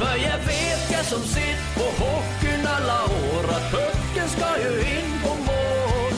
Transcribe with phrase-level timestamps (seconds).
[0.00, 5.10] För jag vet jag som sitt på hockeyn alla år att pucken ska ju in
[5.22, 6.14] på mål.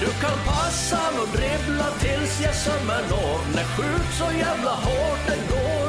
[0.00, 3.38] Du kan passa och dribbla tills jag sömmen når.
[3.54, 5.87] När skjut så jävla hårt den går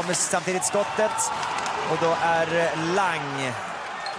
[0.00, 1.18] Kommer samtidigt skottet
[1.90, 3.52] och då är eh, Lang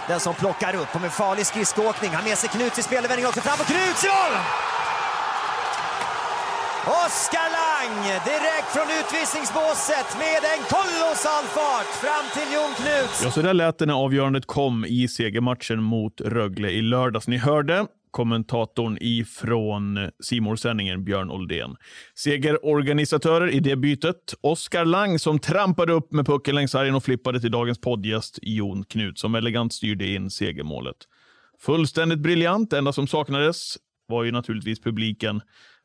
[0.08, 0.94] den som plockar upp.
[0.94, 2.10] Och med farlig skridskoåkning.
[2.10, 3.40] Han med sig Knuts i spelvändning också.
[3.40, 4.32] Fram på Knuts i mål!
[6.86, 13.22] Oskar Lang direkt från utvisningsbåset med en kolossal fart fram till Jon Knuts.
[13.24, 17.28] Ja, så där lät det när avgörandet kom i segermatchen mot Rögle i lördags.
[17.28, 21.76] Ni hörde kommentatorn ifrån simor sändningen Björn Oldén.
[22.14, 27.40] Segerorganisatörer i det bytet, Oskar Lang som trampade upp med pucken längs sargen och flippade
[27.40, 30.96] till dagens poddgäst Jon Knut som elegant styrde in segermålet.
[31.60, 32.70] Fullständigt briljant.
[32.70, 33.76] Det enda som saknades
[34.08, 35.40] var ju naturligtvis publiken.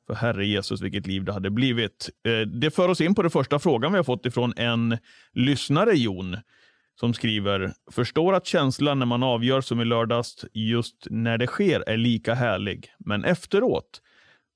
[0.08, 2.10] För herre Jesus, vilket liv det hade blivit.
[2.26, 4.98] Eh, det för oss in på den första frågan vi har fått ifrån en
[5.34, 6.38] lyssnare, Jon,
[7.00, 11.84] som skriver “Förstår att känslan när man avgör som i lördags just när det sker
[11.88, 14.02] är lika härlig, men efteråt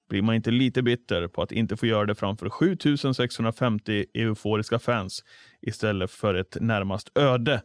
[0.09, 5.23] blir man inte lite bitter på att inte få göra det framför 7650 euforiska fans
[5.61, 7.61] istället för ett närmast öde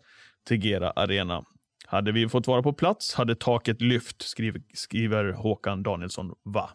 [0.48, 1.44] Tegera Arena.
[1.86, 6.34] Hade vi fått vara på plats hade taket lyft, skriver, skriver Håkan Danielsson.
[6.42, 6.70] Va?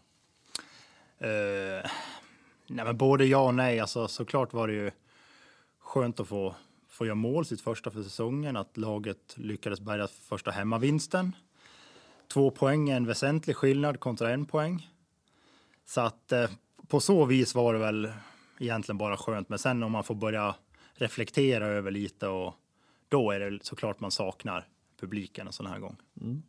[1.23, 1.89] Uh,
[2.67, 3.79] nej, men både ja och nej.
[3.79, 4.91] Alltså, såklart var det ju
[5.79, 6.55] skönt att få,
[7.01, 8.57] få göra mål sitt första för säsongen.
[8.57, 11.35] Att laget lyckades bärga första hemmavinsten.
[12.27, 14.89] Två poäng är en väsentlig skillnad kontra en poäng.
[15.85, 16.49] Så att eh,
[16.87, 18.11] på så vis var det väl
[18.59, 19.49] egentligen bara skönt.
[19.49, 20.55] Men sen om man får börja
[20.93, 22.53] reflektera över lite och
[23.09, 24.67] då är det såklart man saknar
[24.99, 25.97] publiken en sån här gång.
[26.21, 26.43] Mm.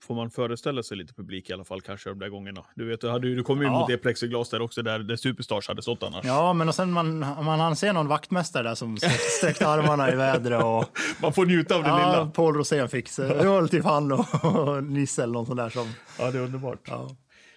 [0.00, 2.64] Får man föreställa sig lite publik i alla fall kanske de där gångerna?
[2.74, 3.70] Du vet, du, hade, du kom ju Ja.
[3.78, 6.24] mot det plexiglas där också, där, där Superstars hade stått annars.
[6.24, 10.12] Ja, men och sen man, man han ser någon vaktmästare där som sträck- sträckte armarna
[10.12, 10.84] i vädret och
[11.22, 12.26] Man får njuta av det ja, lilla.
[12.30, 13.16] Paul Rosén fick.
[13.16, 15.92] Det var typ han och, och Nisse eller någon sån där som...
[16.18, 16.80] Ja, det är underbart.
[16.84, 17.08] Ja,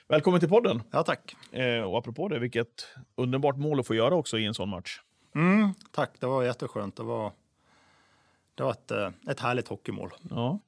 [0.08, 0.84] Välkommen till podden.
[0.92, 1.36] ja tack.
[1.52, 2.68] Eh, och apropå det, vilket
[3.16, 5.00] underbart mål att få göra också i en sån match.
[5.36, 6.96] Mm, tack, det var jätteskönt.
[6.96, 7.32] Det var,
[8.56, 10.10] det var ett, eh, ett härligt hockeymål.
[10.30, 10.60] Ja.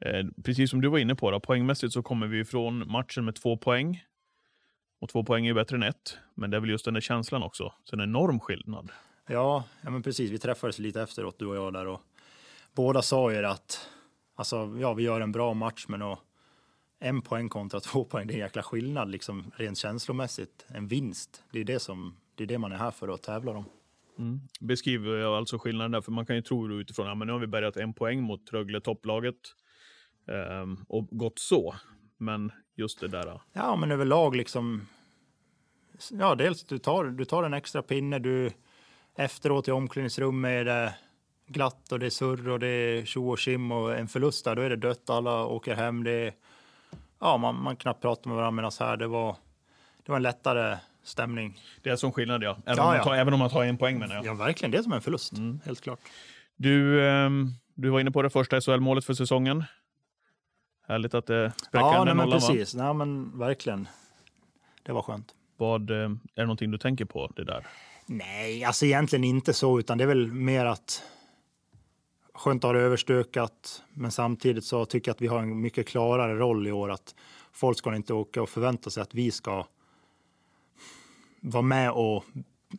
[0.00, 3.34] Eh, precis som du var inne på, då, poängmässigt så kommer vi ifrån matchen med
[3.34, 4.04] två poäng.
[5.00, 7.00] Och två poäng är ju bättre än ett, men det är väl just den där
[7.00, 7.72] känslan också.
[7.84, 8.90] Så en enorm skillnad.
[9.26, 10.30] Ja, ja men precis.
[10.30, 11.86] Vi träffades lite efteråt, du och jag där.
[11.86, 12.00] Och
[12.74, 13.88] båda sa ju att
[14.34, 16.18] alltså, ja, vi gör en bra match, men att
[16.98, 20.66] en poäng kontra två poäng, det är en jäkla skillnad liksom, rent känslomässigt.
[20.68, 23.52] En vinst, det är det, som, det är det man är här för att tävla
[23.52, 23.64] om.
[24.60, 27.40] Beskriver jag alltså skillnaden där, för man kan ju tro utifrån, ja men nu har
[27.40, 29.36] vi bärgat en poäng mot Rögle topplaget.
[30.28, 31.74] Ehm, och gått så.
[32.18, 33.40] Men just det där.
[33.52, 34.86] Ja, men överlag liksom.
[36.10, 38.18] Ja, dels du tar, du tar en extra pinne.
[38.18, 38.50] Du
[39.16, 40.94] efteråt i omklädningsrummet är det
[41.46, 44.56] glatt och det är surr och det är tjo och tjim och en förlust där,
[44.56, 45.10] då är det dött.
[45.10, 46.04] Alla åker hem.
[46.04, 46.32] Det är,
[47.20, 49.36] ja, man, man knappt pratar med varandra medan här, det var,
[50.04, 51.60] det var en lättare stämning.
[51.82, 52.56] Det är som skillnad ja.
[52.66, 53.04] Även, Ja, om, man ja.
[53.04, 54.24] tar, även om man tar en poäng menar jag.
[54.26, 54.70] Ja, verkligen.
[54.70, 55.32] Det är som en förlust,
[55.64, 56.00] helt klart.
[56.56, 59.64] Du, ehm, du var inne på det första SHL-målet för säsongen.
[60.86, 62.48] Härligt att det spräcker Ja, den nej, men nollan, va?
[62.48, 62.74] precis.
[62.74, 63.88] Nej, men verkligen.
[64.82, 65.34] Det var skönt.
[65.56, 67.66] Vad, eh, är det någonting du tänker på det där?
[68.06, 71.02] Nej, alltså egentligen inte så, utan det är väl mer att
[72.34, 75.88] skönt att ha det överstökat, men samtidigt så tycker jag att vi har en mycket
[75.88, 76.90] klarare roll i år.
[76.90, 77.14] Att
[77.52, 79.66] folk ska inte åka och förvänta sig att vi ska
[81.40, 82.24] vara med och...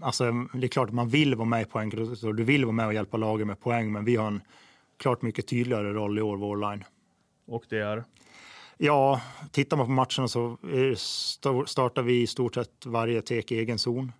[0.02, 2.88] Alltså, det är klart att man vill vara med i poäng, du vill vara med
[2.88, 4.42] och hjälpa laget med poäng, men vi har en
[4.98, 6.84] klart mycket tydligare roll i år, vår line.
[7.46, 8.04] Och det är?
[8.78, 10.58] Ja, tittar man på matcherna så
[11.66, 14.12] startar vi i stort sett varje tek i egen zon.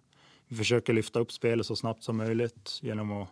[0.48, 3.30] Vi försöker lyfta upp spelet så snabbt som möjligt genom att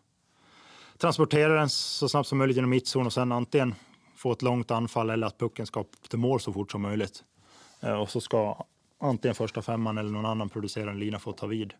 [0.98, 3.76] transportera den så snabbt som möjligt genom mittzon och sen antingen
[4.16, 7.24] få ett långt anfall eller att pucken ska upp till mål så fort som möjligt.
[7.82, 8.66] Eh, Och så ska
[9.00, 11.74] antingen första femman eller någon annan producerande lina få ta vid.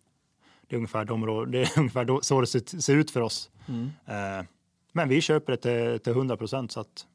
[0.68, 2.48] Det är ungefär, de, det är ungefär så det
[2.82, 3.50] ser, ut för oss.
[4.06, 4.46] Eh,
[4.92, 7.06] Men vi köper det till, till 100 procent så att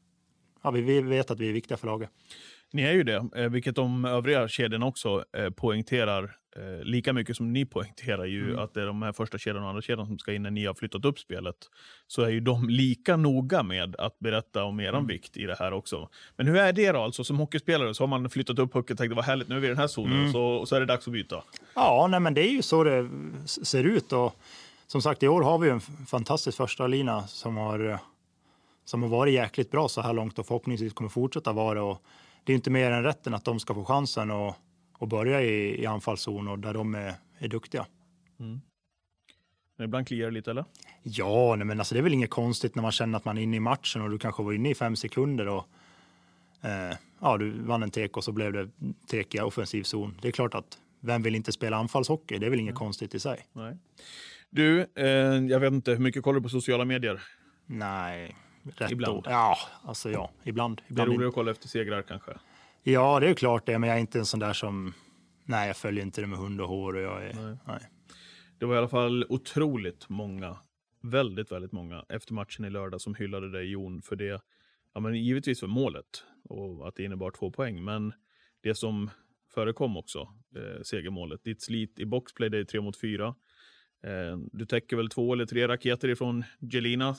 [0.61, 2.09] ja, vi, vet att vi är viktiga för laget.
[2.71, 6.35] Ni är ju det, eh, vilket de övriga kedjorna också eh, poängterar.
[6.55, 8.59] Eh, lika mycket som ni poängterar ju Mm.
[8.59, 10.65] att det är de här första kedjan och andra kedjan som ska in när ni
[10.65, 11.55] har flyttat upp spelet.
[12.07, 14.85] Så är ju de lika noga med att berätta om Mm.
[14.85, 16.09] eran vikt i det här också.
[16.35, 16.99] Men hur är det då?
[16.99, 19.59] Alltså som hockeyspelare så har man flyttat upp pucken och tänkt vad härligt, nu är
[19.59, 20.19] vi i den här zonen.
[20.19, 20.31] Mm.
[20.31, 21.43] Så, så är det dags att byta.
[21.75, 23.09] Ja, nej, men det är ju så det
[23.47, 24.11] ser ut.
[24.13, 24.35] Och
[24.87, 27.99] som sagt, i år har vi en fantastisk första lina som har,
[28.89, 31.83] som har varit jäkligt bra så här långt och förhoppningsvis kommer fortsätta vara.
[31.83, 32.03] Och
[32.43, 34.55] det är inte mer än rätten att de ska få chansen och,
[34.97, 37.85] och börja i, i anfallszon och där de är, är duktiga.
[38.39, 38.61] Mm.
[39.77, 40.65] Men ibland kliar det lite eller?
[41.03, 43.41] Ja, nej, men alltså, det är väl inget konstigt när man känner att man är
[43.41, 45.67] inne i matchen och du kanske var inne i fem sekunder och
[46.61, 48.69] eh, ja, du vann en tek och så blev det
[49.07, 50.17] tek i offensiv zon.
[50.21, 52.37] Det är klart att vem vill inte spela anfallshockey?
[52.37, 52.79] Det är väl inget mm.
[52.79, 53.47] konstigt i sig.
[53.53, 53.77] Nej.
[54.49, 55.07] Du, eh,
[55.49, 57.21] jag vet inte, hur mycket kollar du på sociala medier?
[57.65, 59.23] Nej, rätt Ibland?
[59.23, 59.29] Då.
[59.29, 60.81] Ja, alltså ja, ibland.
[60.87, 62.31] ibland det är roligare att kolla efter segrar kanske?
[62.83, 64.93] Ja, det är klart det, men jag är inte en sån där som...
[65.45, 66.95] Nej, jag följer inte det med hund och hår.
[66.95, 67.57] Och jag är, nej.
[67.67, 67.79] nej.
[68.57, 70.57] Det var i alla fall otroligt många,
[71.01, 74.41] väldigt, väldigt många efter matchen i lördag som hyllade dig Jon för det.
[74.93, 78.13] Ja, men givetvis för målet och att det innebar två poäng, men
[78.61, 79.09] det som
[79.53, 80.19] förekom också,
[80.55, 81.43] eh, segermålet.
[81.43, 83.35] Ditt slit i boxplay, det är tre mot fyra.
[84.03, 87.15] Eh, du täcker väl två eller tre raketer ifrån Jelina.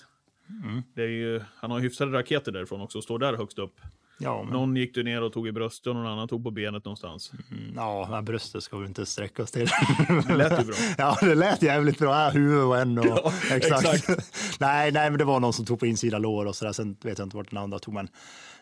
[0.64, 0.82] Mm.
[0.94, 3.80] Det är ju, han har hyfsade raketer därifrån också och står där högst upp.
[4.22, 4.52] Ja, men...
[4.52, 7.32] Någon gick du ner och tog i bröstet och någon annan tog på benet någonstans.
[7.50, 9.68] Mm, ja, men bröstet ska vi inte sträcka oss till.
[10.28, 10.74] det lät ju bra.
[10.98, 12.26] ja, det lät jävligt bra.
[12.26, 13.06] Äh, huvud och en och...
[13.06, 13.94] Ja, exakt.
[13.94, 14.58] exakt.
[14.60, 16.72] nej, nej, men det var någon som tog på insida lår och sådär.
[16.72, 17.94] Sen vet jag inte vart den andra tog.
[17.94, 18.08] Men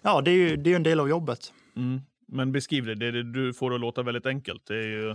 [0.03, 1.53] ja, det är ju det är en del av jobbet.
[1.77, 2.01] Mm.
[2.27, 2.95] Men beskriv det.
[2.95, 4.67] det, det du får det att låta väldigt enkelt.
[4.67, 5.15] Det är ju...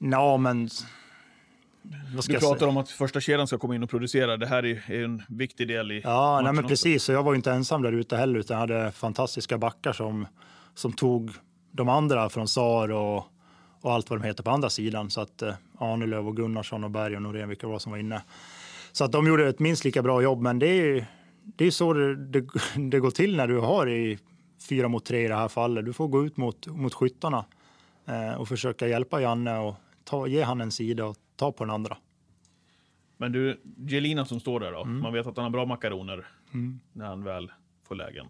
[0.00, 0.68] Ja, men
[2.28, 4.36] du pratar om att första kedjan ska komma in och producera.
[4.36, 7.02] Det här är en viktig del i Ja, nej, men precis.
[7.02, 10.26] Så jag var inte ensam där ute heller, utan jag hade fantastiska backar som,
[10.74, 11.30] som tog
[11.72, 13.24] de andra från SAR och,
[13.80, 15.10] och allt vad de heter på andra sidan.
[15.10, 18.22] Så att eh, Arnelöv och Gunnarsson och Berg och Norén, vilka var som var inne.
[18.92, 21.06] Så att de gjorde ett minst lika bra jobb, men det är,
[21.42, 22.46] det är så det, det,
[22.90, 24.18] det går till när du har i
[24.68, 25.84] fyra mot tre i det här fallet.
[25.84, 27.44] Du får gå ut mot, mot skyttarna
[28.06, 29.74] eh, och försöka hjälpa Janne och
[30.04, 31.96] ta, ge han en sida och ta på den andra.
[33.16, 35.00] Men du, Jelina som står där då, mm.
[35.00, 36.80] man vet att han har bra makaroner mm.
[36.92, 37.52] när han väl
[37.84, 38.26] får lägen.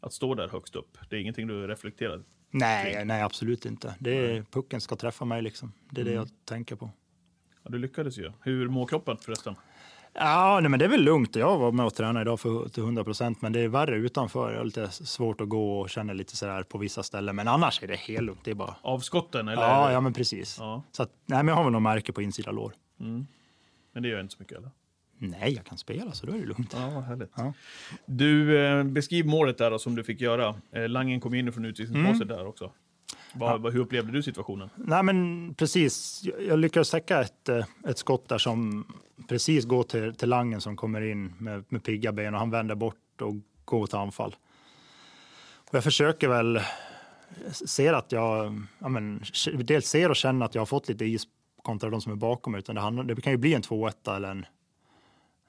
[0.00, 3.06] Att stå där högst upp, det är ingenting du reflekterar Nej, kring.
[3.06, 3.94] nej absolut inte.
[3.98, 5.72] Det är, pucken ska träffa mig liksom.
[5.90, 6.14] Det är mm.
[6.14, 6.90] det jag tänker på.
[7.62, 8.32] Ja, du lyckades ju.
[8.42, 9.54] Hur mår kroppen förresten?
[10.20, 11.36] Ja, nej, men det är väl lugnt.
[11.36, 14.50] Jag var med och tränade idag för, till 100 procent, men det är värre utanför.
[14.50, 17.82] Jag har lite svårt att gå och känner lite sådär på vissa ställen, men annars
[17.82, 18.40] är det helt lugnt.
[18.44, 18.74] Det är bara...
[18.82, 19.48] Avskotten?
[19.48, 19.62] Eller?
[19.62, 20.56] Ja, ja, men precis.
[20.58, 20.82] Ja.
[20.92, 22.72] Så att, nej, men jag har väl något märke på insida lår.
[23.00, 23.26] Mm.
[23.92, 24.70] Men det gör inte så mycket, eller?
[25.18, 26.76] Nej, jag kan spela, så då är det lugnt.
[26.76, 27.32] Ja, härligt.
[27.36, 27.52] Ja.
[28.06, 30.54] Du, eh, beskriv målet där då, som du fick göra.
[30.72, 32.28] Eh, Langen kom in från utvisningsbåset mm.
[32.28, 32.72] där också.
[33.32, 33.70] Var, ja.
[33.70, 34.70] Hur upplevde du situationen?
[34.76, 36.22] Nej, men precis.
[36.48, 38.86] Jag lyckades täcka ett, eh, ett skott där som
[39.28, 42.74] precis går till, till Langen som kommer in med, med pigga ben och han vänder
[42.74, 43.34] bort och
[43.64, 44.36] går till anfall.
[45.68, 46.60] Och jag försöker väl
[47.52, 49.22] se att jag, ja men,
[49.64, 51.22] dels ser och känner att jag har fått lite is
[51.62, 52.58] kontra de som är bakom mig.
[52.58, 54.46] Utan det, handlar, det kan ju bli en 2-1 eller en,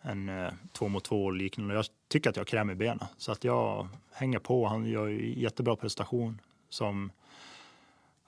[0.02, 1.74] en eh, två mot två och liknande.
[1.74, 4.68] Jag tycker att jag har kräm i benen så att jag hänger på.
[4.68, 7.12] Han gör jättebra prestation som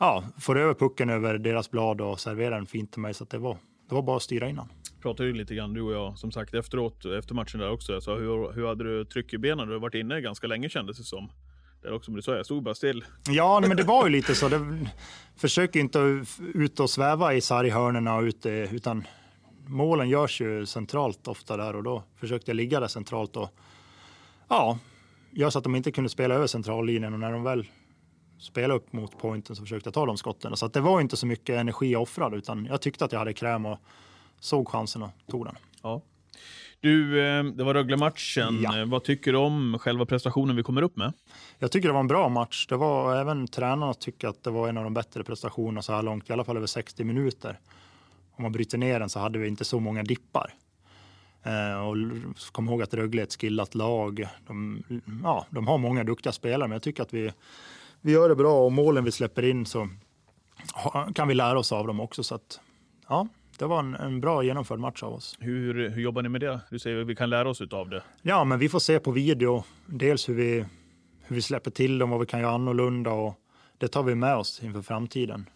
[0.02, 3.14] ja, får över pucken över deras blad och serverar den fint till mig.
[3.14, 3.58] Så det, var,
[3.90, 4.70] det var bara att styra innan.
[5.02, 8.02] Pratade ju lite grann du och jag som sagt efteråt, efter matchen där också.
[8.02, 9.68] Sa, hur, hur hade du tryck i benen?
[9.68, 11.32] Du har varit inne ganska länge kändes det som.
[11.82, 13.06] Där också, men du sa jag stod bara still.
[13.28, 14.50] Ja, men det var ju lite så.
[14.50, 14.88] Det,
[15.36, 19.08] försök inte ut och sväva i sarghörnorna ute, utan
[19.68, 23.50] målen görs ju centralt ofta där och då försökte jag ligga där centralt och
[24.50, 24.80] ja,
[25.32, 27.66] gör så att de inte kunde spela över centrallinjen och när de väl
[28.42, 30.58] spela upp mot pointen så försökte jag ta de skotten.
[30.58, 33.66] Så det var inte så mycket energi offrad utan jag tyckte att jag hade kräm
[33.66, 33.80] och
[34.40, 35.56] såg chansen och tog den.
[35.82, 36.02] Ja.
[36.80, 38.62] Du, eh, det var Rögle-matchen.
[38.62, 38.80] Ja.
[38.80, 41.14] Eh, vad tycker du om själva prestationen vi kommer upp med?
[41.60, 42.68] Jag tycker det var en bra match.
[42.70, 46.04] Det var även tränarna tycker att det var en av de bättre prestationerna så här
[46.04, 47.60] långt, i alla fall över 60 minuter.
[48.36, 50.54] Om man bryter ner den så hade vi inte så många dippar.
[51.44, 51.96] Eh, och
[52.52, 54.28] kom ihåg att Rögle är ett skillat lag.
[54.48, 54.84] De,
[55.24, 57.32] ja, de har många duktiga spelare, men jag tycker att vi
[58.02, 59.90] vi gör det bra och målen vi släpper in så
[61.16, 62.24] kan vi lära oss av dem också.
[62.24, 62.60] Så att,
[63.10, 63.28] ja,
[63.60, 65.38] det var en, en bra genomförd match av oss.
[65.40, 66.60] Hur, hur jobbar ni med det?
[66.70, 68.04] Du säger att vi kan lära oss av det.
[68.22, 69.64] Ja, men vi får se på video.
[69.86, 70.66] Dels hur vi,
[71.22, 73.36] hur vi släpper till dem, vad vi kan göra annorlunda och
[73.78, 75.50] det tar vi med oss inför framtiden.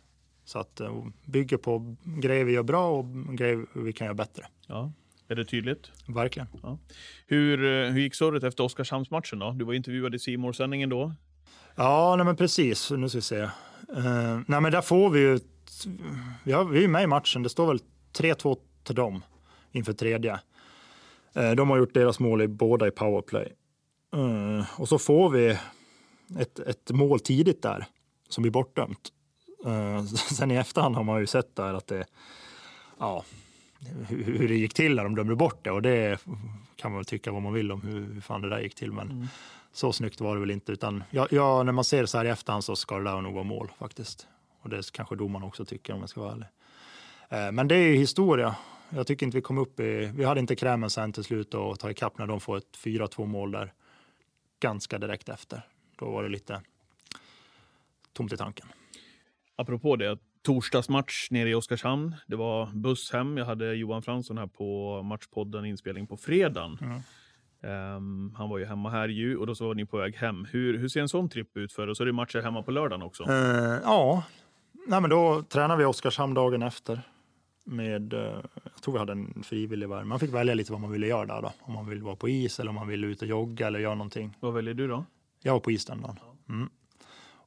[0.45, 3.05] Så att uh, bygger på grejer vi gör bra och
[3.37, 4.47] grejer vi kan göra bättre.
[4.67, 4.91] Ja.
[5.27, 5.91] Är det tydligt?
[6.07, 6.47] Verkligen.
[6.63, 6.77] Ja.
[7.27, 9.51] Hur, eh, hur gick surret efter Oskarshamnsmatchen då?
[9.51, 11.13] Du var intervjuad i simor sändningen då.
[11.75, 12.91] Ja, nej men precis.
[12.91, 13.41] Nu ska vi se.
[13.41, 15.39] Uh, nej men där får vi ju...
[16.43, 17.43] Vi, har, vi är med i matchen.
[17.43, 17.79] Det står väl
[18.17, 19.23] 3-2 till dem
[19.71, 20.39] inför tredje.
[21.37, 23.53] Uh, de har gjort deras mål i båda i powerplay.
[24.15, 25.57] Uh, och så får vi
[26.39, 27.85] ett, ett mål tidigt där
[28.29, 29.11] som blir bortdömt.
[30.31, 32.05] sen i efterhand har man ju sett där att det...
[32.99, 33.23] Ja,
[34.07, 36.19] hur, hur det gick till när de dömde bort det och det
[36.75, 38.91] kan man väl tycka vad man vill om hur, hur fan det där gick till.
[38.91, 39.27] Men Mm
[39.75, 40.71] så snyggt var det väl inte.
[40.71, 43.21] Utan ja, ja, när man ser det så här i efterhand så ska det där
[43.21, 44.27] nog vara mål faktiskt.
[44.61, 46.47] Och det kanske domaren också tycker om jag ska vara ärlig.
[47.29, 48.55] Eh, men det är ju historia.
[48.89, 50.11] Jag tycker inte vi kom upp i...
[50.15, 53.25] Vi hade inte krämen sen till slut och ta ikapp när de får ett 4-2
[53.25, 53.73] mål där
[54.59, 55.61] ganska direkt efter.
[55.99, 56.61] Då var det lite
[58.13, 58.67] tomt i tanken.
[59.55, 62.15] Apropå det, torsdagsmatch nere i Oskarshamn.
[62.27, 63.37] Det var buss hem.
[63.37, 66.77] Jag hade Johan Fransson här på Matchpodden inspelning på fredagen.
[66.81, 67.01] Mm.
[67.65, 70.47] Ehm, han var ju hemma här ju och då så var ni på väg hem.
[70.51, 72.71] Hur, hur ser en sån tripp ut för Och så är det matcher hemma på
[72.71, 73.23] lördagen också.
[73.23, 74.23] Eh, ja,
[74.87, 77.01] Nej, men då tränade vi i Oskarshamn dagen efter.
[77.63, 78.19] Med, eh,
[78.63, 80.03] jag tror vi hade en frivillig värme.
[80.03, 81.41] Man fick välja lite vad man ville göra där.
[81.41, 81.51] Då.
[81.59, 83.95] Om man ville vara på is eller om man ville ut och jogga eller göra
[83.95, 84.37] någonting.
[84.39, 85.05] Vad väljer du då?
[85.41, 86.19] Jag var på is den dagen.
[86.49, 86.69] Mm.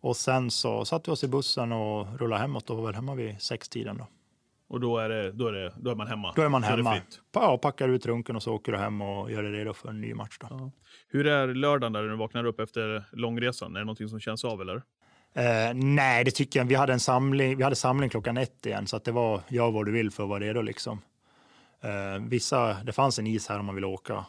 [0.00, 3.14] Och sen så satte vi oss i bussen och rullade hemåt och var väl hemma
[3.14, 3.96] vid sextiden.
[3.98, 4.06] Då.
[4.68, 6.32] Och då är, det, då är, det, då är man hemma?
[6.36, 7.00] Då är man hemma.
[7.32, 9.88] Pa- Ja, packar ut runken och så åker du hem och gör dig redo för
[9.88, 10.38] en ny match.
[10.40, 10.46] Då.
[10.50, 10.70] Ja.
[11.08, 13.76] Hur är lördagen där du vaknar upp efter långresan?
[13.76, 14.76] Är det någonting som känns av eller?
[15.34, 18.86] Eh, nej, det tycker jag Vi hade en samling, vi hade samling klockan ett igen,
[18.86, 20.60] så att det var gör vad du vill för att vara redo.
[20.62, 21.00] Liksom.
[21.80, 24.24] Eh, vissa, det fanns en is här om man ville åka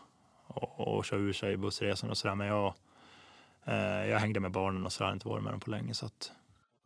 [0.47, 2.73] och, och köra ur sig bussresan och sådär, men jag,
[3.65, 5.93] eh, jag hängde med barnen och så har inte varit med dem på länge.
[5.93, 6.31] Så att,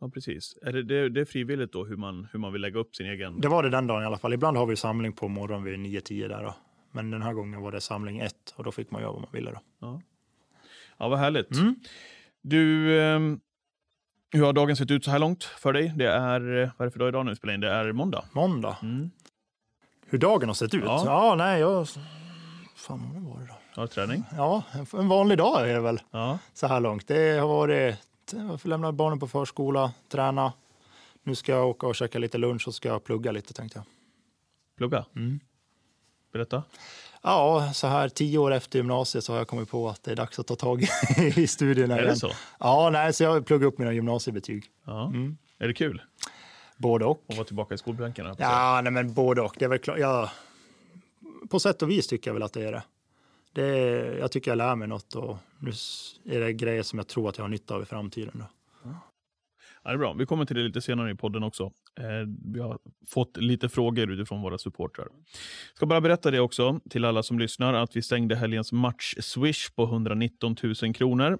[0.04, 0.56] Ja, precis.
[0.62, 3.40] Är det, det, är frivilligt då hur man, hur man vill lägga upp sin egen?
[3.40, 4.32] det var det den dagen i alla fall.
[4.32, 6.54] Ibland har vi samling på morgonen vid 9-10 där då.
[6.92, 9.30] Men den här gången var det samling ett och då fick man göra vad man
[9.32, 9.50] ville.
[9.50, 9.60] Då.
[9.80, 10.00] Ja,
[10.98, 11.50] ja vad härligt.
[11.56, 11.74] Mm.
[12.42, 13.40] Du, ehm,
[14.32, 15.92] hur har dagen sett ut så här långt för dig?
[15.96, 17.60] Det är, eh, vad är det för dag idag nu spelar in?
[17.60, 18.24] Det är måndag.
[18.32, 18.76] Måndag.
[18.82, 19.10] Mm.
[20.06, 20.84] Hur dagen har sett ut?
[20.84, 21.02] Ja.
[21.06, 21.88] Ja, nej, jag...
[22.76, 23.54] Fan, vad var det då?
[23.76, 24.24] Ja, träning.
[24.36, 26.00] Ja, en- en vanlig dag är det väl.
[26.10, 26.38] Ja.
[26.54, 27.08] så här långt.
[27.08, 27.96] Det har varit,
[28.32, 30.52] jag får lämna barnen på förskola, träna.
[31.22, 33.84] Nu ska jag åka och käka lite lunch och ska jag plugga lite tänkte jag.
[34.76, 35.04] Plugga.
[35.16, 35.40] Mm.
[36.32, 36.62] Berätta.
[37.22, 40.16] Ja, så här tio år efter gymnasiet så har jag kommit på att det är
[40.16, 40.84] dags att ta tag
[41.36, 42.14] i studierna Är igen.
[42.14, 42.30] det så?
[42.60, 44.64] Ja, nej, så jag har pluggat upp mina gymnasiebetyg.
[44.84, 45.06] Ja.
[45.06, 45.36] Mm.
[45.58, 46.02] Är det kul
[46.76, 47.24] Både och.
[47.28, 48.34] att vara tillbaka i skolbänken?
[48.38, 49.56] Ja, nej, men både och.
[49.58, 49.98] Det är väl klart.
[49.98, 50.30] Ja,
[51.50, 52.82] på sätt och vis tycker jag väl att det är det
[53.54, 55.70] det är, jag tycker jag lär mig något och nu
[56.24, 58.32] är det grejer som jag tror att jag har nytta av i framtiden.
[58.34, 58.44] Då.
[59.84, 60.12] Ja, det är bra.
[60.12, 61.64] Vi kommer till det lite senare i podden också.
[62.00, 65.08] Eh, vi har fått lite frågor utifrån våra supportrar.
[65.74, 69.84] Ska bara berätta det också till alla som lyssnar att vi stängde helgens match-swish på
[69.84, 71.38] 119 000 kronor.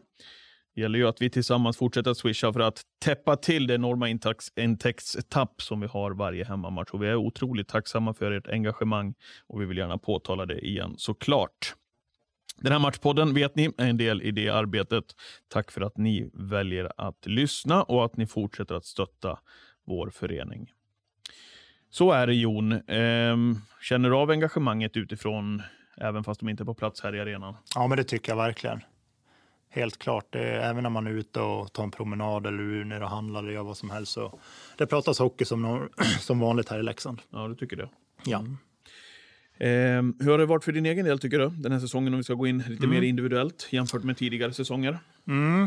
[0.75, 4.09] Det gäller ju att vi tillsammans fortsätter att swisha för att täppa till det enorma
[4.09, 6.91] intäkts- intäktstapp som vi har varje hemmamatch.
[6.91, 9.15] Och vi är otroligt tacksamma för ert engagemang
[9.47, 11.75] och vi vill gärna påtala det igen såklart.
[12.61, 15.05] Den här matchpodden vet ni är en del i det arbetet.
[15.49, 19.39] Tack för att ni väljer att lyssna och att ni fortsätter att stötta
[19.85, 20.73] vår förening.
[21.91, 22.73] Så är det Jon.
[22.89, 25.63] Ehm, känner du av engagemanget utifrån,
[25.97, 27.57] även fast de inte är på plats här i arenan?
[27.75, 28.81] Ja, men det tycker jag verkligen.
[29.69, 30.27] Helt klart.
[30.31, 33.43] Det även när man är ute och tar en promenad eller är ner och handlar
[33.43, 34.13] eller gör vad som helst.
[34.13, 34.39] Så
[34.77, 35.89] det pratas hockey som,
[36.21, 37.23] som vanligt här i Leksand.
[37.31, 37.89] Ja, du tycker det.
[38.25, 38.39] Ja.
[38.39, 38.59] Ehm,
[39.59, 41.49] hur har det varit för din egen del tycker du?
[41.49, 44.99] Den här säsongen om vi ska gå in lite mer individuellt jämfört med tidigare säsonger.
[45.29, 45.63] Mm.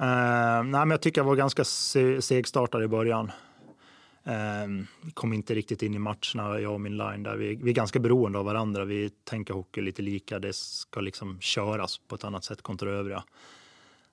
[0.00, 3.30] Eh, nej, men jag tycker jag var ganska se- segstartad i början.
[5.02, 7.22] Vi kom inte riktigt in i matcherna, jag och min line.
[7.22, 7.36] Där.
[7.36, 8.84] Vi, vi är ganska beroende av varandra.
[8.84, 10.38] Vi tänker hockey lite lika.
[10.38, 13.24] Det ska liksom köras på ett annat sätt kontra övriga.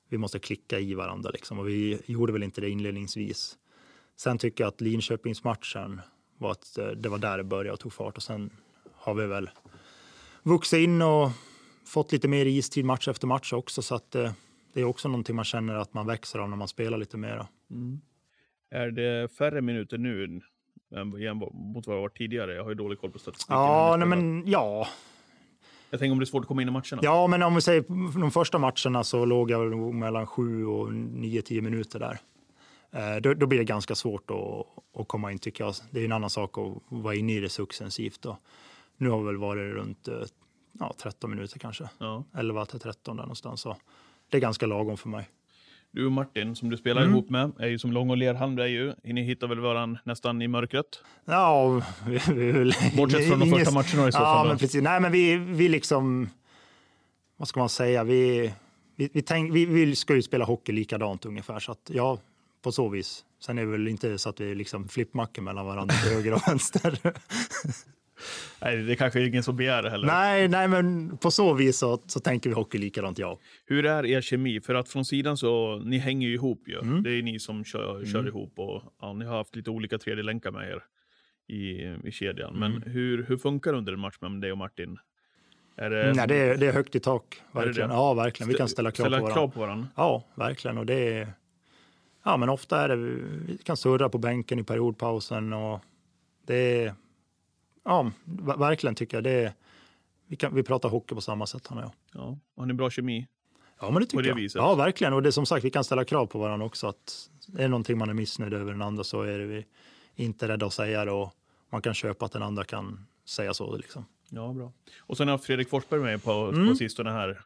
[0.09, 1.59] Vi måste klicka i varandra liksom.
[1.59, 3.57] och vi gjorde väl inte det inledningsvis.
[4.17, 6.01] Sen tycker jag att Linköpingsmatchen
[6.37, 8.49] var att det var där det började och tog fart och sen
[9.05, 9.49] har vi väl
[10.43, 11.31] vuxit in och
[11.85, 14.31] fått lite mer istid match efter match också så att eh,
[14.73, 17.45] det är också någonting man känner att man växer av när man spelar lite mer.
[18.71, 20.41] Är det färre minuter nu
[20.95, 22.53] än mot vad det var tidigare?
[22.53, 23.55] Jag har ju dålig koll på statistiken.
[23.55, 24.87] Ja, nej, men ja.
[25.89, 26.99] Jag tänker om det är svårt att komma in i matcherna.
[27.01, 27.85] Ja, men om vi säger
[28.19, 32.19] de första matcherna så låg jag mellan 7 och 9-10 minuter där.
[32.91, 35.73] Eh, då, då blir det ganska svårt att, att komma in tycker jag.
[35.91, 38.21] Det är en annan sak att vara inne i det successivt.
[38.21, 38.37] Då.
[38.97, 40.15] Nu har vi väl varit runt eh,
[40.79, 41.89] ja, 13 minuter kanske.
[41.97, 42.23] Ja.
[42.37, 43.61] 11 till 13 där någonstans.
[43.61, 43.77] Så
[44.29, 45.29] det är ganska lagom för mig.
[45.91, 47.13] Du och Martin, som du spelar Mm.
[47.13, 48.57] ihop med, är ju som Lång och Lerhalm.
[48.59, 48.93] Är ju.
[49.03, 50.85] Ni hittar väl varandra nästan i mörkret?
[51.25, 54.47] Ja, vi, vi, Bortsett från de första matcherna i så ja, fall.
[54.47, 54.83] Men precis.
[54.83, 56.29] Nej, men vi, vi liksom...
[57.37, 58.03] Vad ska man säga?
[58.03, 58.53] Vi,
[58.95, 61.59] vi, vi, tänk, vi, vi ska ju spela hockey likadant ungefär.
[61.59, 62.17] Så att, ja,
[62.61, 63.25] på så vis.
[63.39, 66.41] Sen är det väl inte så att vi liksom flippmackar mellan varandra till höger och
[66.47, 66.99] vänster.
[68.61, 70.07] Nej, det kanske är ingen som begär det heller.
[70.07, 73.39] nej, nej, men på så vis så, så tänker vi hockey likadant, ja.
[73.65, 74.61] Hur är er kemi?
[74.61, 76.79] För att från sidan så, ni hänger ju ihop ju.
[76.79, 77.03] Mm.
[77.03, 80.23] Det är ni som kör, kör ihop och ja, ni har haft lite olika tredje
[80.23, 80.83] länkar med er
[81.47, 82.59] i, i kedjan.
[82.59, 84.97] Men hur, hur funkar det under en match med dig och Martin?
[85.77, 87.41] Är det, Nej, det, är, det är högt i tak.
[87.51, 87.89] Är det Verkligen.
[87.89, 87.95] det?
[87.95, 88.49] Ja, verkligen.
[88.49, 89.41] Vi kan ställa krav ställa på varandra.
[89.41, 89.87] krav på varandra?
[89.95, 90.77] Ja, verkligen.
[90.77, 91.27] Och det är,
[92.23, 95.79] ja, men ofta är det, vi kan surra på bänken i periodpausen och
[96.47, 96.93] det är,
[97.85, 99.53] ja, ver- verkligen tycker jag det är,
[100.27, 101.91] vi, kan, vi pratar hockey på samma sätt han och jag.
[102.21, 102.37] Ja.
[102.57, 103.27] Har ni bra kemi?
[103.79, 104.35] Ja, men det tycker det jag.
[104.35, 104.59] viset.
[104.59, 105.13] Ja, verkligen.
[105.13, 106.87] Och det är som sagt, vi kan ställa krav på varandra också.
[106.87, 109.65] Att är det någonting man är missnöjd över den andra så är det vi
[110.15, 111.31] inte rädda att säga det och
[111.71, 113.77] man kan köpa att den andra kan säga så.
[113.77, 114.05] Liksom.
[114.29, 114.71] Ja, bra.
[114.99, 116.67] Och sen har Fredrik Forsberg med på, Mm.
[116.69, 117.41] på sistone här.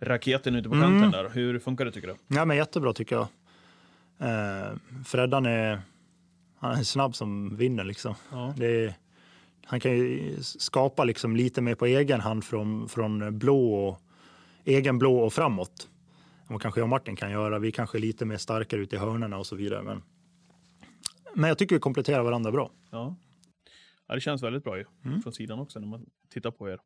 [0.00, 1.28] Raketen ute på kanten där.
[1.28, 2.14] Hur funkar det tycker du?
[2.36, 3.26] Ja, men jättebra tycker jag.
[4.18, 4.72] Eh,
[5.06, 5.82] Freddan är,
[6.58, 8.14] han är snabb som vinner liksom.
[8.32, 8.54] Ja.
[8.56, 8.94] Det är,
[9.66, 14.00] han kan ju skapa liksom lite mer på egen hand från, från blå och,
[14.64, 15.88] egen blå och framåt.
[16.40, 17.58] än Vad kanske jag och Martin kan göra.
[17.58, 19.82] Vi kanske är lite mer starkare ute i hörnorna och så vidare.
[19.82, 20.02] Men,
[21.34, 22.70] men jag tycker vi kompletterar varandra bra.
[22.90, 23.16] Ja.
[24.08, 24.84] ja, det känns väldigt bra ju.
[25.04, 25.22] Mm.
[25.22, 26.78] Från sidan också när man tittar på er.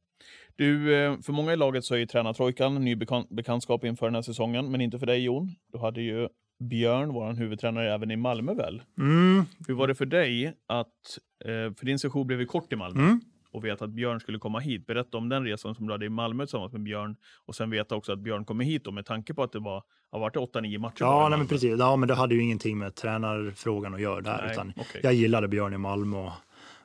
[0.57, 4.07] Du, eh, för många i laget så är ju tränartrojkan en ny bekan- bekantskap inför
[4.07, 5.55] den här säsongen, men inte för dig Jon.
[5.73, 6.29] Du hade ju
[6.59, 8.83] Björn, vår huvudtränare, även i Malmö väl?
[8.99, 9.45] Mm.
[9.69, 13.03] Hur var det för dig att, eh, för din session blev ju kort i Malmö,
[13.03, 13.21] Mm.
[13.51, 14.87] och veta att Björn skulle komma hit.
[14.87, 17.95] Berätta om den resan som du hade i Malmö tillsammans med Björn, och sen veta
[17.97, 20.79] också att Björn kommer hit, och med tanke på att det var, har varit 8-9
[20.79, 21.79] matcher Ja, nej, men precis.
[21.79, 24.43] Ja, men det hade ju ingenting med tränarfrågan att göra där.
[24.43, 25.01] Nej, utan okej.
[25.05, 26.31] Jag gillade Björn i Malmö.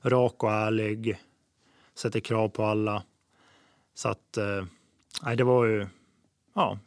[0.02, 1.18] Rak och ärlig.
[1.96, 3.04] Sätter krav på alla.
[3.94, 4.66] Så att, eh,
[5.26, 5.88] nej, det var ju,
[6.56, 6.78] ja,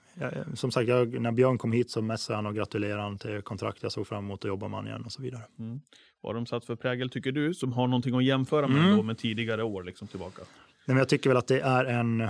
[0.54, 3.82] som sagt, jag, när Björn kom hit så messade han och gratulerade han till kontrakt.
[3.82, 5.42] Jag såg fram emot att jobba med honom igen och så vidare.
[6.20, 9.06] Vad har de satt för prägel tycker du, som har någonting att jämföra med, Mm.
[9.06, 10.42] med tidigare år liksom tillbaka?
[10.42, 12.28] Nej, men jag tycker väl att det är en,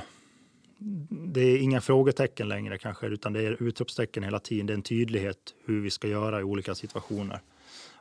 [1.08, 4.66] det är inga frågetecken längre kanske, utan det är utropstecken hela tiden.
[4.66, 7.40] Det är en tydlighet hur vi ska göra i olika situationer.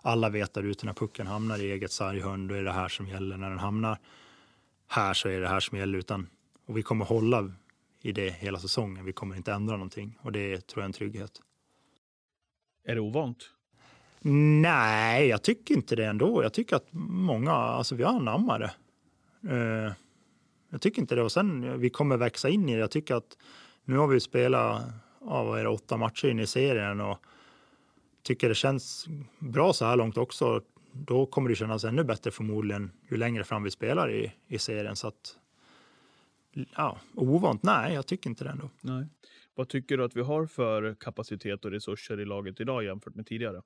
[0.02, 3.08] Alla vet där ute när pucken hamnar i eget sarghörn, då är det här som
[3.08, 3.38] gäller.
[3.38, 3.98] När den hamnar
[4.88, 5.98] här så är det här som gäller.
[5.98, 6.28] Utan,
[6.66, 7.52] och vi kommer hålla
[8.06, 9.06] i det hela säsongen.
[9.06, 11.32] Vi kommer inte ändra någonting och det tror jag är en trygghet.
[12.84, 13.50] Är det ovant?
[14.62, 16.44] Nej, jag tycker inte det ändå.
[16.44, 18.72] Jag tycker att många, alltså vi har anammat det.
[19.56, 19.94] Eh,
[20.70, 21.22] jag tycker inte det.
[21.22, 22.80] Och sen, vi kommer växa in i det.
[22.80, 23.38] Jag tycker att
[23.84, 24.82] nu har vi spelat
[25.22, 27.18] ja, det, åtta matcher in i serien och
[28.24, 29.08] tycker det känns
[29.40, 30.62] bra så här långt också.
[30.92, 34.96] Då kommer det kännas ännu bättre förmodligen ju längre fram vi spelar i, i serien.
[34.96, 35.36] Så att,
[36.76, 37.64] ja, ovant?
[37.64, 38.70] Nej, jag tycker inte det ändå.
[38.82, 39.06] Nej.
[39.56, 43.26] Vad tycker du att vi har för kapacitet och resurser i laget idag jämfört med
[43.28, 43.62] tidigare?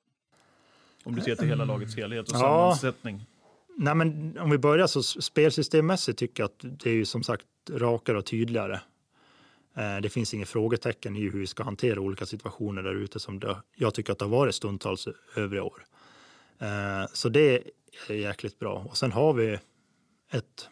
[1.03, 2.39] Om du ser till hela lagets helhet och Ja.
[2.39, 3.25] sammansättning.
[3.77, 7.45] Nej, men om vi börjar så spelsystemmässigt tycker jag att det är ju som sagt
[7.71, 8.79] rakare och tydligare.
[9.75, 13.39] Eh, Det finns inget frågetecken i hur vi ska hantera olika situationer där ute som
[13.39, 15.85] det, jag tycker att det har varit stundtals övriga år.
[16.59, 17.63] Eh, Så det
[18.09, 18.85] är jäkligt bra.
[18.89, 19.57] Och sen har vi
[20.31, 20.69] ett,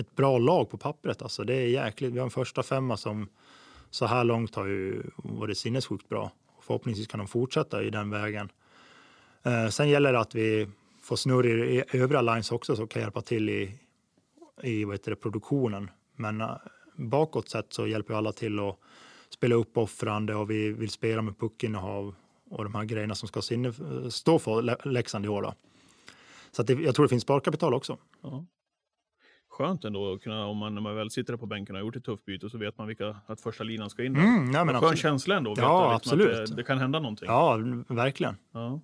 [0.00, 1.22] ett bra lag på pappret.
[1.22, 2.12] Alltså det är jäkligt.
[2.12, 3.28] Vi har en första femma som
[3.90, 6.32] så här långt har ju varit sinnessjukt bra.
[6.46, 8.52] Och förhoppningsvis kan de fortsätta i den vägen.
[9.42, 10.68] Eh, Sen gäller det att vi
[11.02, 13.78] får snurr i, i övriga lines också som kan hjälpa till i,
[14.62, 15.90] i vad heter det, produktionen.
[16.16, 16.56] Men eh,
[16.96, 18.78] bakåt sett så hjälper alla till att
[19.30, 22.14] spela upp offrande och vi vill spela med puckinnehav
[22.50, 23.72] och de här grejerna som ska sinne,
[24.10, 25.42] stå för Leksand i år.
[25.42, 25.54] Då.
[26.52, 27.98] Så att det, jag tror det finns sparkapital också.
[28.22, 28.44] Ja.
[29.60, 31.96] Skönt ändå att kunna, om man, när man väl sitter på bänken och har gjort
[31.96, 34.12] ett tufft byte så vet man vilka, att första linan ska in.
[34.14, 34.20] där.
[34.20, 35.52] Mm, nej, men Skön känsla ändå.
[35.52, 36.50] att Ja, liksom att absolut.
[36.50, 37.28] det, det kan hända någonting.
[37.28, 38.36] Ja, verkligen.
[38.52, 38.80] Ja.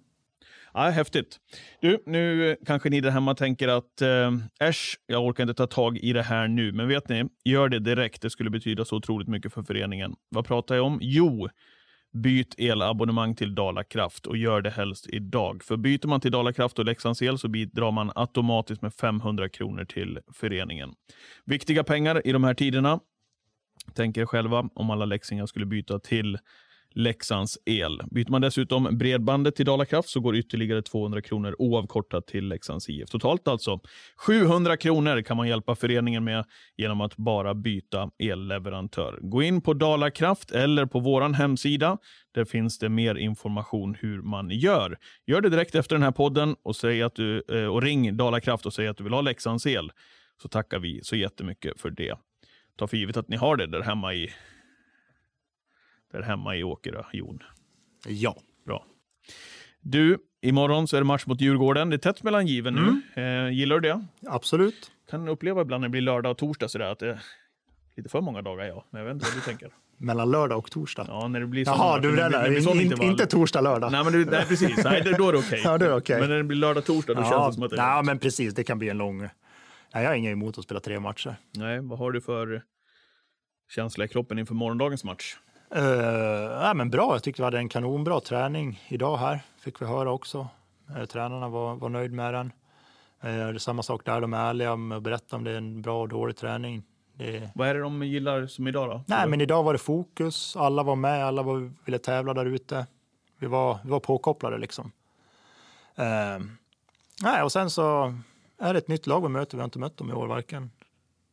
[0.75, 1.37] Ja, häftigt.
[1.81, 4.33] Du, nu eh, kanske ni där hemma tänker att eh,
[4.69, 6.73] äsch, jag orkar inte ta tag i det här nu.
[6.73, 8.23] Men vet ni, gör det direkt.
[8.23, 10.15] Det skulle betyda så otroligt mycket för föreningen.
[10.29, 10.99] Vad pratar jag om?
[11.03, 11.49] Jo,
[12.13, 15.63] byt elabonnemang till Dalakraft och gör det helst idag.
[15.63, 19.85] För byter man till Dalakraft och Leksands el så bidrar man automatiskt med 500 kronor
[19.85, 20.95] till föreningen.
[21.45, 23.01] Viktiga pengar i de här tiderna.
[23.95, 26.39] Tänk er själva om alla leksingar skulle byta till
[26.97, 28.03] Leksands el.
[28.11, 33.09] Byter man dessutom bredbandet till Dalakraft så går ytterligare 200 kronor oavkortat till Leksands IF.
[33.09, 33.81] Totalt alltså
[34.17, 36.45] 700 kronor kan man hjälpa föreningen med
[36.77, 39.19] genom att bara byta elleverantör.
[39.23, 41.99] Gå in på Dalakraft eller på vår hemsida.
[42.35, 44.99] Där finns det mer information hur man gör.
[45.27, 48.67] Gör det direkt efter den här podden och, säg att du, eh, och ring Dalakraft
[48.67, 49.93] och säg att du vill ha Leksands el.
[50.43, 52.15] Så tackar vi så jättemycket för det.
[52.79, 54.31] Ta för givet att ni har det där hemma i
[56.13, 57.43] där hemma i Åkerö, Jon.
[58.07, 58.37] Ja.
[58.67, 58.85] Bra.
[59.81, 61.91] Du, imorgon så är det match mot Djurgården.
[61.91, 63.03] det är tätt mellan given nu.
[63.15, 63.47] Mm.
[63.47, 64.07] Eh, gillar du det?
[64.27, 64.91] Absolut.
[65.11, 67.21] Kan uppleva ibland när det blir lördag och torsdag sådär att det
[67.97, 68.85] Lite för många dagar, ja.
[68.91, 69.71] Men jag vet inte vad du tänker.
[69.99, 71.07] Mellan lördag och torsdag.
[71.09, 73.93] Ja, när det blir Jaha, du menar in, inte torsdag, lördag.
[73.93, 74.85] Nej, men det, nej, precis.
[74.85, 75.61] Nej, det, då är det okej.
[75.65, 76.21] Ja, då är det okej.
[76.21, 78.19] Men när det blir lördag, torsdag, då känns det som att det är ja, men
[78.19, 78.55] precis.
[78.55, 79.19] Det kan bli en lång...
[79.19, 79.31] Nej,
[79.93, 81.37] jag har inget emot att spela tre matcher.
[81.51, 82.63] Nej, vad har du för
[83.71, 85.37] känsla i kroppen inför morgondagens match?
[85.77, 85.83] Uh,
[86.63, 89.41] ja, men bra, jag tyckte vi hade en kanonbra träning idag här.
[89.61, 90.49] Fick vi höra också.
[90.97, 92.53] Uh, tränarna var, var nöjd med den.
[93.25, 95.83] Uh, det samma sak där, de är ärliga med att berätta om det är en
[95.83, 96.83] bra och dålig träning.
[97.15, 97.51] Det...
[97.55, 99.03] Vad är det de gillar som idag då?
[99.07, 100.57] Nej, men idag var det fokus.
[100.57, 102.87] Alla var med, alla var, ville tävla där ute.
[103.39, 104.93] Vi var, vi var påkopplade liksom.
[105.99, 106.47] Uh,
[107.23, 108.15] nej, och sen så
[108.59, 109.57] är det ett nytt lag vi möter.
[109.57, 110.71] Vi har inte mött dem i år, varken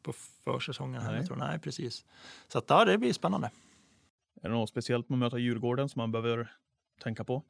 [0.03, 1.01] på försäsongen.
[1.03, 1.11] Nej.
[1.11, 1.17] Nej.
[1.17, 2.05] Jag tror, nej, precis.
[2.47, 3.49] Så att, ja, det blir spännande.
[4.43, 6.51] Är det något speciellt med att möta Djurgården som man behöver
[7.03, 7.43] tänka på?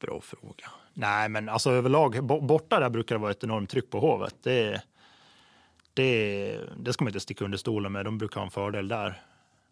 [0.00, 0.70] Bra fråga.
[0.94, 4.34] Nej, men alltså överlag, bo- borta där brukar det vara ett enormt tryck på Hovet.
[4.42, 4.82] Det,
[5.94, 8.04] det, det ska man inte sticka under stolen med.
[8.04, 9.22] De brukar ha en fördel där.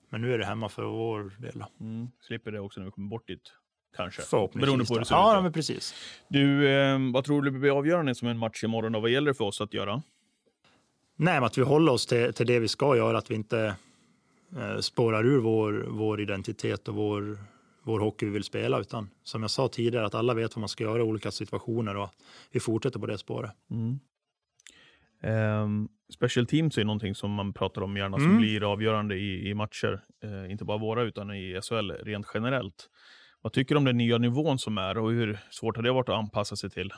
[0.08, 1.64] Men nu är det hemma för vår del.
[1.80, 2.08] Mm.
[2.20, 3.52] Slipper det också när vi kommer bort dit.
[3.96, 4.22] Kanske.
[4.22, 4.66] Förhoppningsvis.
[4.66, 5.42] Beroende på hur det ser ja, ut.
[5.42, 5.94] men precis.
[6.28, 8.94] Du, eh, vad tror du blir avgörande som en match imorgon?
[8.94, 10.02] Och vad gäller det för oss att göra?
[11.16, 13.18] Nej, men att vi håller oss till, till det vi ska göra.
[13.18, 13.74] Att vi inte
[14.80, 17.38] spårar ur vår, vår identitet och vår,
[17.82, 18.80] vår hockey vi vill spela.
[18.80, 21.96] Utan som jag sa tidigare, att alla vet vad man ska göra i olika situationer
[21.96, 22.10] och
[22.52, 23.50] vi fortsätter på det spåret.
[25.22, 28.38] Ehm, special teams är någonting som man pratar om gärna som Mm.
[28.38, 30.00] blir avgörande i, i matcher.
[30.24, 32.88] Eh, inte bara våra utan i SHL rent generellt.
[33.42, 36.08] Vad tycker du om den nya nivån som är och hur svårt har det varit
[36.08, 36.92] att anpassa sig till?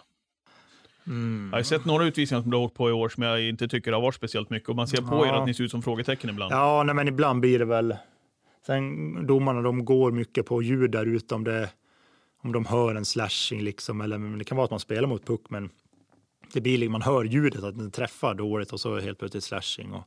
[1.51, 3.69] Jag har sett några utvisningar som du har åkt på i år som jag inte
[3.69, 5.27] tycker har varit speciellt mycket och man ser på Ja.
[5.27, 6.53] er att ni ser ut som frågetecken ibland.
[6.53, 7.97] Ja, nej, men ibland blir det väl...
[8.67, 11.71] Sen domarna, de går mycket på ljud där ute om det
[12.43, 14.01] om de hör en slashing liksom.
[14.01, 15.71] Eller men det kan vara att man spelar mot puck, men
[16.53, 19.93] det blir, man hör ljudet att den träffar dåligt och så helt plötsligt slashing.
[19.93, 20.05] Och,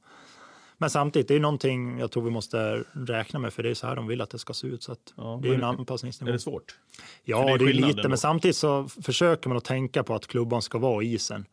[0.77, 3.87] men samtidigt, det är någonting jag tror vi måste räkna med, för det är så
[3.87, 4.83] här de vill att det ska se ut.
[4.83, 6.29] Så Ja, det är en anpassningsnivå.
[6.29, 6.75] Är det svårt?
[7.23, 10.27] Ja, det är det är, lite, men samtidigt så försöker man att tänka på att
[10.27, 11.45] klubban ska vara i isen.